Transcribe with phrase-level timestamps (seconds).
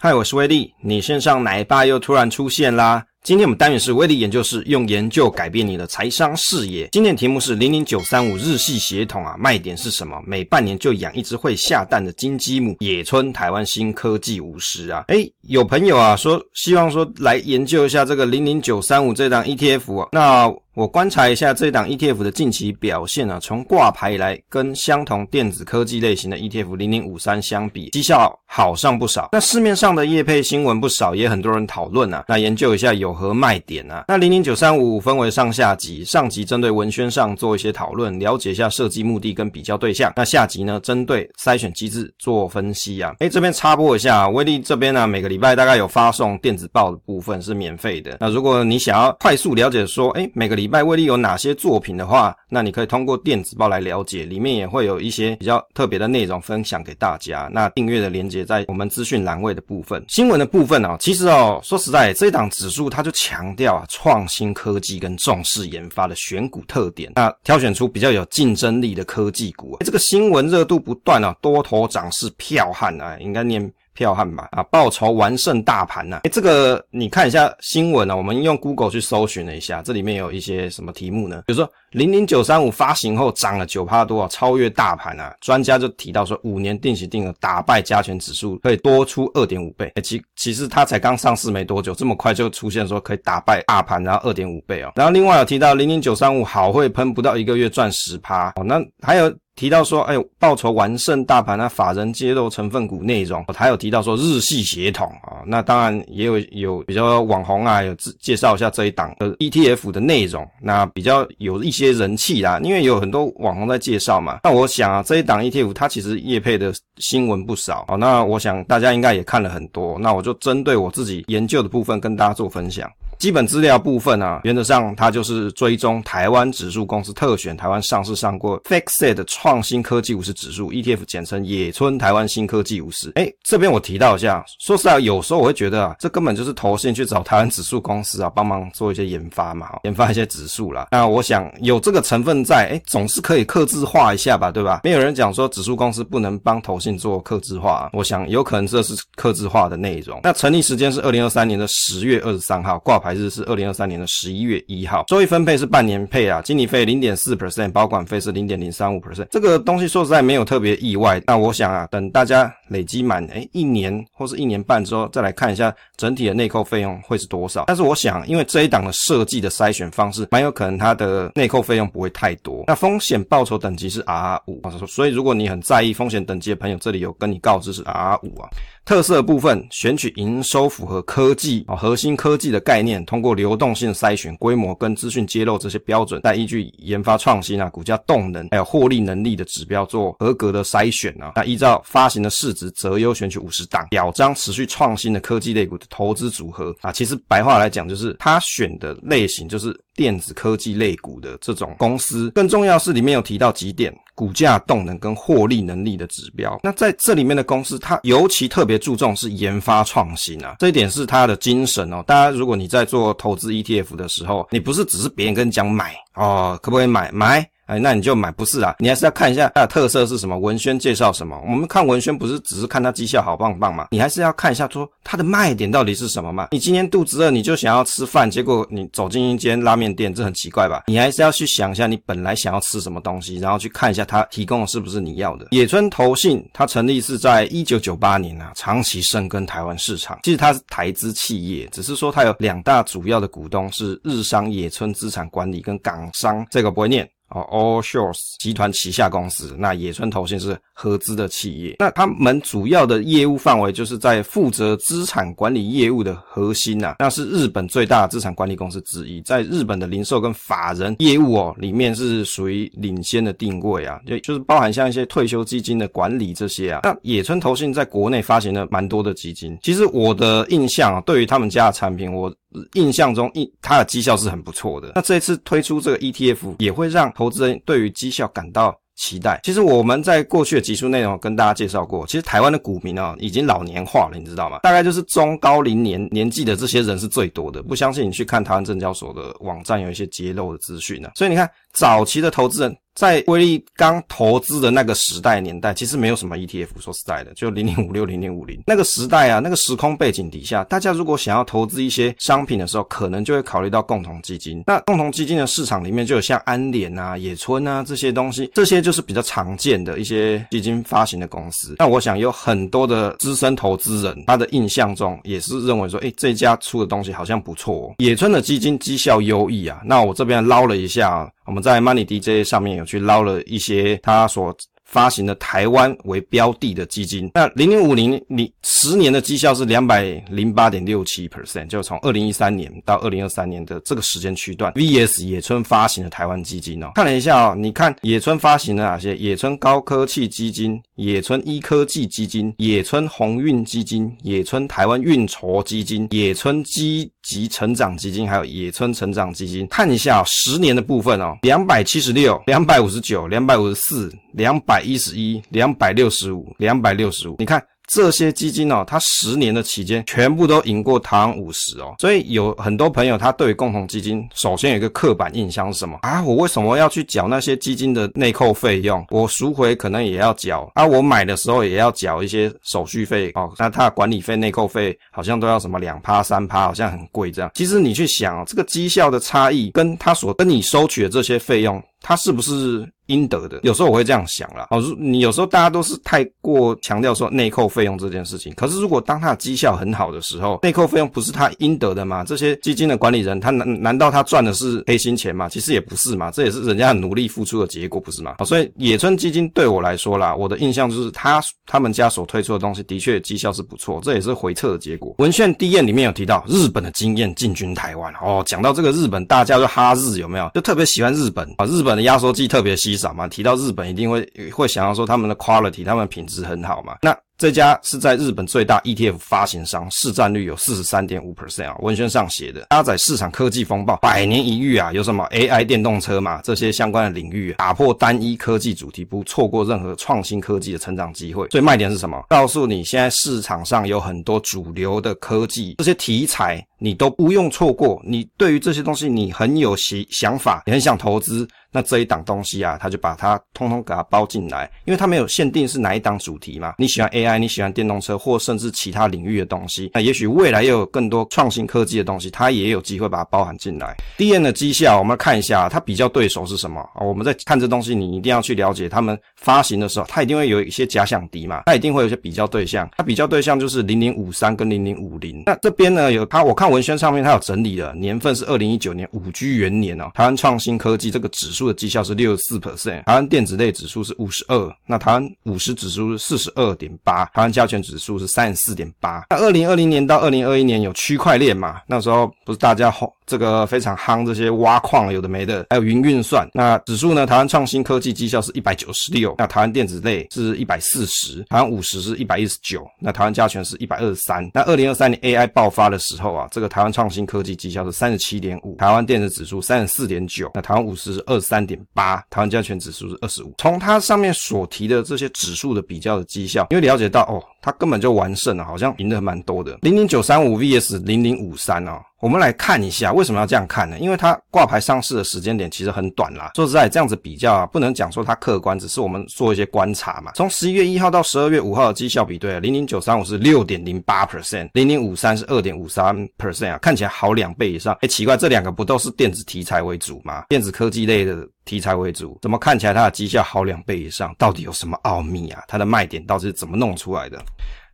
[0.00, 3.04] 嗨，我是威力，你身上奶爸又突然出现啦！
[3.24, 6.88] 今天我们单元是威力研究室，用研究改变你的财商视野。
[6.92, 10.18] 今天的题目是零零九三五日系血统啊，卖点是什么？
[10.26, 15.04] 每半年就养一只会下蛋的金鸡母，野村台湾新科技五十啊！
[15.08, 20.54] 诶，有朋友啊说希望说来研究一下这个零零九三五这档 ETF 啊，那。
[20.74, 29.30] 我观察一下这档 ETF 的近期表现啊，从挂牌以来，跟相同电子科技类型的 ETF 零零五三相比，绩效好上不少。
[29.32, 32.24] 那市面上的业配新闻不少，也很多人讨论啊。
[32.28, 34.04] 那研究一下有有何卖点啊？
[34.06, 40.12] 那零零九三五分为上下集，上集针对文宣上做一些讨论，了解一下设计目的跟比较对象。
[40.14, 43.14] 那下集呢，针对筛选机制做分析啊。
[43.20, 48.18] 诶，这边插播一下，威力这边呢，每个礼拜大概有发送电子报的部分是免费的。
[48.20, 57.48] 那如果你想要快速了解说，诶，每个礼拜威力有哪些作品的话，那你可以通过电子报来了解，里面也会有一些比较特别的内容分享给大家。
[57.52, 60.04] 那订阅的链接在我们资讯栏位的部分。
[60.08, 69.76] 新闻的部分啊，其实哦，说实在，这一档指数它就强调啊，创新科技跟重视研发的选股特点，那挑选出比较有竞争力的科技股。
[69.80, 73.72] 这个新闻热度不断啊，多头涨势剽悍啊，应该念。
[73.98, 74.62] 票悍吧啊！
[74.70, 76.20] 报酬完胜大盘呐、啊！
[76.22, 81.42] 诶、欸、这个你看一下新闻啊，我们用 Google 去搜寻了一下，这里面有一些什么题目呢？
[81.48, 85.34] 比如说零零九三五发行后涨了九趴多啊，超越大盘啊！
[85.40, 89.90] 专家就提到说，五年定期定额打败加权指数，可以多出二点五倍。
[89.96, 94.92] 诶其其实它才刚上市没多久，这么快就出现说可以打败大盘，然后二点五倍哦。
[94.94, 98.62] 然后另外有提到零零九三五好会喷，不到一个月赚十趴哦。
[98.62, 99.34] 那还有。
[99.58, 114.38] 提到说，哎呦，报酬完胜大盘啊，法人揭露成分股内容，还有提到说日系血统啊，那当然也有有比较网红啊，有介绍一下这一档的 ETF 的内容，那比较有一些人气啦，因为有很多网红在介绍嘛。
[114.44, 122.88] 那我想啊，这一档 ETF 它其实业配的新闻不少啊，那我想大家应该也看了很多，那我就针对我自己研究的部分跟大家做分享。
[123.18, 133.10] 基本资料部分啊，原则上它就是追踪台湾指数公司特选台湾上市上过 FIXED 的创新科技五十指数 ETF，简称野村台湾新科技五十。
[133.16, 140.86] 诶，这边我提到一下，说实在，有时候我会觉得啊，这根本就是投信去找台湾指数公司啊，帮忙做一些研发嘛，研发一些指数啦。
[140.92, 144.82] 那我想有这个成分在，诶，总是可以客制化一下吧，对吧？
[144.84, 150.20] 没有人讲说指数公司不能帮投信做客制化，我想有可能这是客制化的内容。
[150.22, 153.07] 那成立时间是二零二三年的十月二十三号，挂牌。
[153.08, 161.18] 还是是二零二三年的十一月一号，收益分配是半年配啊，经理费零点四 percent，保管费是零点零三五 percent，这个东西说实在没有特别意外。
[161.26, 167.64] 那我想啊，等大家累积满诶一年或是一年半之后，再来看一下整体的内扣费用会是多少。
[167.66, 172.64] 但是我想，因为这一档的设计的筛选方式，蛮有可能它的内扣费用不会太多。
[172.66, 178.50] 那风险报酬等级是 R 五，所以如果你很在意风险等级的朋友，这里有跟你告知是 R 五啊。
[178.88, 191.32] 特色部分，选取营收符合科技啊核心科技的概念，通过流动性筛选、规模跟资讯揭露这些标准，再依据研发创新啊、股价动能还有获利能力的指标做合格的筛选啊。
[191.36, 196.90] 那依照发行的市值择优选取五十档，表彰持续创新的科技类股的投资组合啊。
[196.90, 202.30] 其实白话来讲，就是他选的类型就是电子科技类股的这种公司。
[202.30, 203.94] 更重要是里面有提到几点。
[204.18, 212.02] 股价动能跟获利能力的指标，那在这里面的公司，它尤其特别注重是研发创新啊，这一点是它的精神哦。
[212.04, 217.48] 大家如果你在做投资 ETF 的时候，你不是只是别人跟你讲买哦，可不可以买买？
[217.68, 221.38] 哎，那你就买，不是啊，你还是要看一下它的特色是什么，文宣介绍什么。
[221.46, 226.48] 我们看文宣不是只是看它绩效好棒棒嘛，你还是要看一下说它的卖点到底是什么嘛。
[226.50, 230.84] 你今天肚子饿，你就想要吃饭，结果你走进一间拉面店，这很奇怪吧？
[230.86, 235.48] 你还是要去想一下你本来想要吃什么东西，然后去看一下它提供的是不是你要的。
[235.50, 240.18] 野村投信它成立是在一九九八年啊，长期深耕台湾市场。
[240.22, 247.06] 其实它是台资企业，只是说它有两大主要的股东是日商野村资产管理跟港商，这个不会念。
[247.30, 251.76] 哦，All Shores 集团旗下公司，那野村投信是合资的企业。
[251.78, 266.80] 那他们主要的业务范围就是在负责资产管理业务的核心呐，那是日本最大的资产管理公司之一，在日本的零售跟法人业务哦里面是属于领先的定位啊，就就是包含像一些退休基金的管理这些啊。
[266.84, 272.32] 那野村投信在国内发行了蛮多的基金，其实我的印象啊，对于他们家的产品，我。
[272.74, 274.92] 印象中，一它的绩效是很不错的。
[274.94, 279.38] 那这一次推出这个 ETF，也会让投资人对于绩效感到期待。
[279.44, 284.58] 其实我们在过去的集数内容跟大家介绍过，其实台湾的股民啊，已经老年化了，你知道吗？
[284.62, 287.62] 大概就是中高龄年年纪的这些人是最多的。
[287.62, 291.10] 不相信你去看台湾证交所的网站，有一些揭露的资讯呢。
[291.14, 292.76] 所以你看，早期的投资人。
[292.94, 296.66] 在威力刚投资的那个时代年代，其实没有什么 ETF。
[296.80, 304.64] 说实在的，就零零五六、零零五零那个时代啊，那个时空背景底下，大家如果想要投资一些商品的时候，可能就会考虑到共同基金。
[304.66, 311.76] 那共同基金的市场里面，就有像安联啊、野村啊这些东西，这些就是比较常见的一些基金发行的公司。
[311.78, 317.94] 那我想有很多的资深投资人，他的印象中也是认为说，诶，这家出的东西好像不错哦。
[317.98, 319.80] 野村的基金绩效优异啊。
[319.84, 321.30] 那我这边捞了一下啊。
[321.48, 324.54] 我们在 Money DJ 上面有去捞了一些他所
[324.84, 339.16] 发行的台湾为标的的基金，那零零五零你十年的绩效是两百零八点六七 percent，就从二零一三年到二零二三年的这个时间区段，VS 野村发行的台湾基金哦，看了一下哦，你看野村发行的哪些？
[339.16, 354.82] 野村高科技基金、野村一科技基金、野村鸿运基金、野村台湾运筹基金、野村积极成长基金，还有野村成长基金，看一下哦，十年的部分哦，两百七十六、两百五十九、两百五十四、两百。
[354.88, 357.62] 一十一，两百六十五，两百六十五，你看。
[357.88, 366.22] 这些基金哦，它十年的期间全部都赢过台湾五十哦，所以有很多朋友他对共同基金首先有一个刻板印象是什么啊？
[366.22, 369.04] 我为什么要去缴那些基金的内扣费用？
[369.10, 373.50] 我赎回可能也要缴啊，我买的时候也要缴一些手续费哦。
[373.58, 377.50] 那它的管理费、内扣费好像都要什么两趴、三趴，好像很贵这样。
[377.54, 383.58] 其实你去想哦，这个绩效的差异跟它所跟你收取的这些费用，它是不是应得的？
[383.64, 384.68] 有时候我会这样想啦。
[384.70, 387.88] 哦，你有时候大家都是太过强调说内扣费。
[387.88, 392.22] 用这件事情，可是如果当他的绩效很好的时候，内扣费用不是他应得的吗？
[392.22, 395.48] 这些基金的管理人，他难难道他赚的是黑心钱吗？
[395.48, 398.36] 其实也不是嘛，这也是人家努力付出的结果，不是吗？
[398.44, 405.14] 所以野村基金对我来说啦，我的印象就是他他们家所推出的东西的确绩效是不错，这也是回测的结果。
[405.16, 410.50] 文献第一页里面有提到日本的经验进军台湾哦，讲到这个日本，大家就哈日有没有？
[410.52, 417.16] 就特别喜欢日本啊，日本本的压缩机特别稀少嘛，提到日本一定会会想要说他们的 quality，他们品质很好嘛，那。
[417.38, 421.76] 这家是在日本最大 ETF 发行商，市占率有四十三点五 percent 啊。
[421.78, 431.46] 文宣上写的，搭载市场科技风暴，百年一遇啊，有什么 AI 电动车嘛，这些相关的领域，打破单一科技主题，不错过任何创新科技的成长机会。
[431.50, 432.20] 所以卖点是什么？
[432.28, 438.02] 告诉你，现在市场上有很多主流的科技，这些题材你都不用错过。
[438.04, 441.48] 你对于这些东西，你很有想想法，你很想投资。
[441.70, 446.74] 那这一档东西啊，他就把它通通给它包进来，因为它没有限定是哪一档主题嘛。
[446.78, 453.96] 你喜欢 AI，你喜欢电动车，或甚至其他领域的东西，那也许未来又有更多创新科技的东西，它也有机会把它包含进来。
[454.16, 457.02] DN 的绩效，我们来看一下，它比较对手是什么啊？
[457.02, 462.88] 我们在看这东西，你一定要去了解他们发行的时候，它一定会有一些假想敌嘛，它一定会有一些比较对象。
[462.96, 465.42] 它比较对象就是零零五三跟零零五零。
[465.46, 479.24] 那这边呢，有它，我看文宣上面它有整理了，年份是二零一九年五 G 元年哦，台湾创新科技这个指数数的绩效是六十四 percent，台湾电子类指数是五十二，那台湾五十指数是四十二点八，台湾加权指数是三十四点八。
[479.30, 481.80] 那二零二零年到二零二一年有区块链嘛？
[481.88, 483.12] 那时候不是大家吼。
[483.28, 486.48] 这个非常夯，这些挖矿有的没的，还有云运算。
[486.54, 487.26] 那指数呢？
[487.26, 494.50] 台湾创新科技绩效是一百九十六，那台湾电子类是一百四十，台湾五十是一百一十九，那台湾加权是一百二十三。
[494.54, 503.52] 那二零二三年 AI 爆发的时候啊，这个台湾创新科技绩效是三十七点五，台湾电子指数三十四点九，那台湾五十是二十三点八，台湾加权指数是二十五。
[503.58, 509.76] 从它上面所提的这些指数的比较的绩效，因为了解到哦，它根本就完胜了，好像赢得蛮多的。
[509.82, 512.00] 零零九三五 VS 零零五三哦。
[512.20, 513.96] 我们来看一下为什么要这样看呢？
[514.00, 516.50] 因为它挂牌上市的时间点其实很短啦。
[516.56, 520.32] 说实在，这样子比较啊，不能讲说它客观，只是我们做一些观察嘛。
[520.34, 527.96] 从十一月一号到十二月五号的绩效比对，零零九三五是六点零八 percent，零零五三是二点五三 percent 啊，看起来好两倍以上。
[528.00, 530.44] 哎，奇怪，这两个不都是电子题材为主吗？
[530.48, 534.34] 电子科技类的题材为主，怎么看起来它的绩效好两倍以上？
[534.36, 535.62] 到底有什么奥秘啊？
[535.68, 537.40] 它的卖点到底是怎么弄出来的？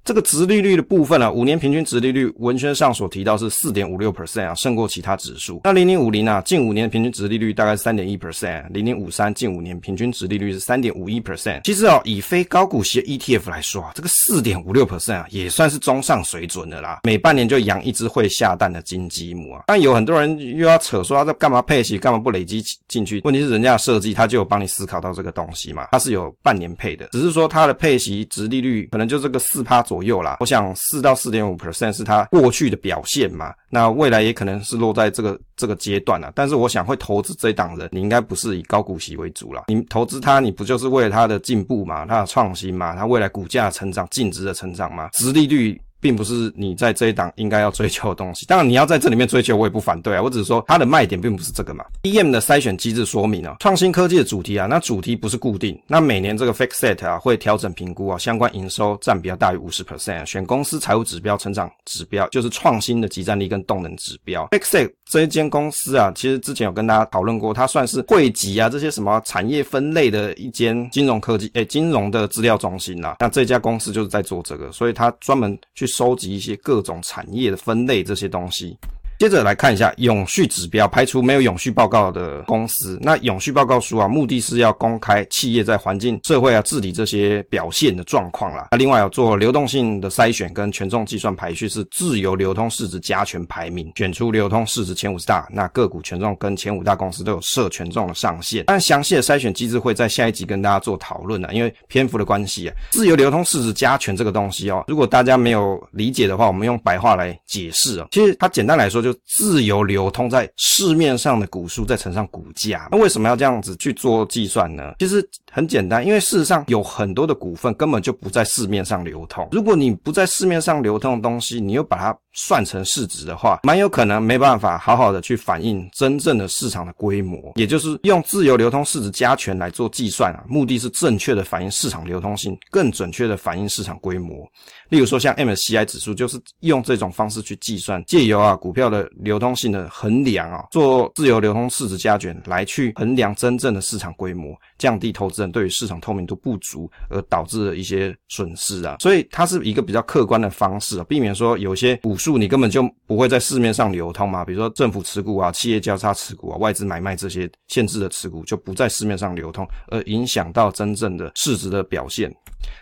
[0.05, 5.63] 这个殖利率的部分、啊，五年平均殖利率文宣上所提到是四点五六 percent 啊，胜过其他指数。
[5.65, 11.63] 那零零五零啊，近五年平均殖利率大概是三点一 percent，零零五三近五年平均殖利率是三点五一 percent。
[11.65, 17.01] 其实哦，以非高股息 ETF 来说啊，这个四点五六 percent 啊，也算是中上水准的啦。
[17.05, 19.63] 每半年就养一只会下蛋的金鸡母啊。
[19.67, 23.23] 但有很多人又要扯说，他在干嘛配息，干嘛不累积进去？
[23.25, 30.39] 问题是人家的设计，他就有帮你思考到这个东西嘛，它是有半年配的，只是说它的配息殖利率可能就这个四趴左左右啦。
[30.41, 30.75] 我想。
[30.77, 33.55] 四到四点五 percent 是它过去的表现嘛？
[33.71, 36.33] 那未来也可能是落在这个这个阶段了。
[36.35, 39.65] 但是我想会投资这一档人，你应该不是以高股息为主了。
[39.69, 42.05] 你投资它，你不就是为了它的进步嘛？
[42.07, 42.97] 它的创新嘛？
[42.97, 45.09] 它未来股价成长、净值的成长嘛？
[45.13, 45.81] 殖利率。
[46.05, 48.45] 并不是你在这一档应该要追求的东西。
[48.45, 50.21] 当然，你要在这里面追求，我也不反对啊。
[50.21, 51.83] 我只是说它的卖点并不是这个嘛。
[52.03, 64.47] EM 的筛选机制说明啊，创新科技的主题啊，那主题不是固定，那每年这个 FactSet 啊会调整评估啊，相关营收占比要大于五十 percent，选公司财务指标、成长指标，就是创新的即战力跟动能指标。
[64.49, 73.17] FactSet 这一间公司啊，其实之前有跟大家讨论过，它算是汇集啊这些什么产业分类的一间金融科技诶、金融的资料中心啦。
[73.21, 78.77] 那这家公司就是在做这个，所以它专门去收集一些各种产业的分类这些东西。
[79.25, 82.99] 接着来看一下永续指标，排除没有永续报告的公司。
[83.01, 88.69] 那永续报告书啊，目的是要公开企业在环境、社会啊治理这些表现的状况啦。
[88.73, 98.65] 那另外要做流动性的筛选跟权重计算排序，是自由流通市值加权排名，选出流通市值前五十大，那个股权重跟前五大公司都有设权重的上限。
[98.67, 102.75] 但详细的筛选机制会在下一集跟大家做讨论啊，因为篇幅的关系啊。
[102.91, 108.09] 自由流通市值加权这个东西哦，如果大家没有理解的话，我们用白话来解释啊。
[108.11, 109.14] 其实它简单来说就。
[109.27, 114.95] 自由流通在市面上的股数再乘上股价，那为什么要这样子去做计算呢？
[114.99, 119.49] 其实很简单，因为事实上有很多的股份根本就不在市面上流通。
[119.53, 127.53] 如果你不在市面上流通的东西，你又把它算成市值的话，蛮有可能没办法好好的去反映真正的市场的规模。
[127.57, 134.47] 也就是用自由流通市值加权来做计算啊，目的是正确的反映市场流通性，更准确的反映市场规模。
[134.89, 148.97] 例如说像 MSCI 指数，就是用这种方式去计算，借由啊股票的流通性的衡量啊，做自由流通市值加权来去衡量真正的市场规模，降低投资人对于市场透明度不足而导致的一些损失啊。
[149.01, 162.35] 所以它是一个比较客观的方式啊，避免说有些股数你根本就不会在市面上流通嘛，比如说政府持股啊、企业交叉持股啊、外资买卖这些限制的持股就不在市面上流通，而影响到真正的市值的表现。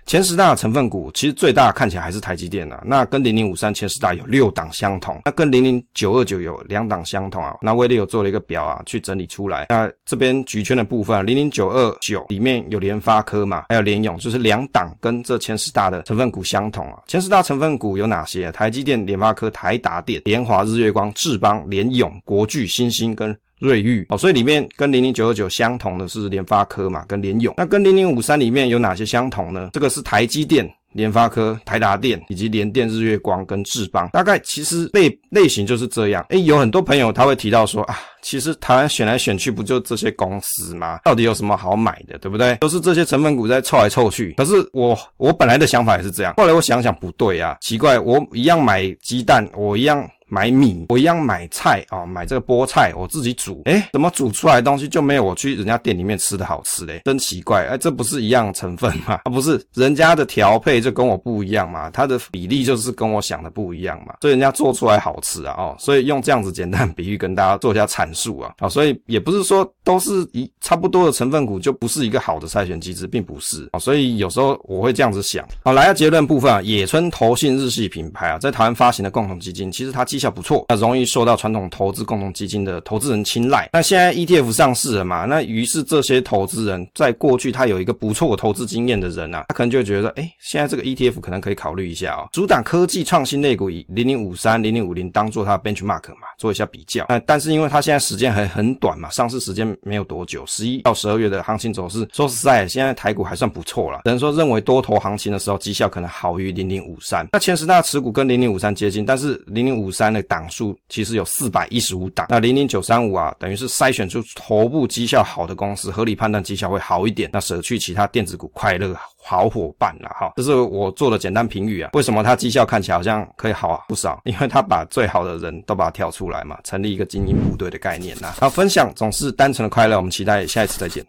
[0.06, 7.56] 前十大成分股其实最大看起来还是台积电啊，那跟零零五三前十大有六档相同，那跟零零九二九有两档相同啊。
[7.60, 9.66] 那威力有做了一个表啊，去整理出来。
[9.70, 17.02] 那这边橘圈的部分，零零九二九里面有联发科嘛，还有联咏，就是两档跟这前十大的成分股相同啊。
[17.08, 18.52] 前十大成分股有哪些？
[18.52, 27.54] 台积电、联发科、台达电、联华、日月光、智邦、联永、国巨、新星跟瑞昱哦，所以里面跟零零九二九相同的是联发科嘛，跟联咏。
[27.56, 29.70] 那跟零零五三里面有哪些相同呢？
[29.72, 34.10] 这个是台积电、联发科、台达电以及联电、日月光跟智邦。
[34.12, 36.26] 大概其实类类型就是这样。
[36.30, 40.98] 诶，有很多朋友他会提到说啊，其实台湾选来选去不就这些公司吗？
[41.04, 42.56] 到底有什么好买的，对不对？
[42.56, 44.32] 都是这些成分股在凑来凑去。
[44.36, 50.04] 可是我我本来的想法也是这样，后来我想想不对啊，奇怪，我一样买鸡蛋，我一样。
[50.32, 57.02] 买米，我一样买菜啊、哦，买这个菠菜，我自己煮，诶，怎么煮出来的东西就没有我去人家店里面吃的好吃嘞？
[57.04, 59.20] 真奇怪，哎，这不是一样成分吗？
[59.24, 75.46] 啊，不是，人家的调配就跟我不一样嘛，它的比例就是跟我想的不一样嘛，所以人家做出来好吃啊，哦，所以用这样子简单比喻跟大家做一下阐述啊，啊、所以也不是说都是一差不多的成分股就不是一个好的筛选机制，并不是啊、所以有时候我会这样子想。
[75.62, 83.68] 好，来到结论部分啊，野村投信日系品牌啊，在台湾发行的共同基金，其实它基效不错，那容易受到传统投资共同基金的投资人青睐。
[83.72, 85.24] 那现在 ETF 上市了嘛？
[85.24, 92.28] 那于是这些投资人在过去他有一个不错的投资经验的人啊，他可能就会觉得，哎，现在这个 ETF 可能可以考虑一下哦。
[92.32, 97.06] 主打科技创新类股，以零零五三、零零五零当做它的 benchmark 嘛，做一下比较。
[97.08, 104.02] 那但是因为它现在时间还很短嘛，上市时间没有多久，十一到十二月的行情走势，说实在，现在台股还算不错了。
[104.04, 107.26] 等于说认为多头行情的时候，绩效可能好于零零五三。
[107.32, 110.78] 那前十大持股跟零零五三接近，但是零零五三的档数。
[110.88, 120.32] 其实有四百一十五档，那零零九三五啊，等于是筛选出头部绩效好的公司，合理判断绩效会好一点，那舍去其他电子股快乐好伙伴了哈。
[120.36, 121.90] 这是我做的简单评语啊。
[121.94, 124.20] 为什么它绩效看起来好像可以好啊不少？
[124.24, 128.34] 因为它把最好的人都把它挑出来嘛，成立一个精英部队的概念呐。
[128.38, 131.00] 好，分享总是单纯的快乐，我们期待下一次再见。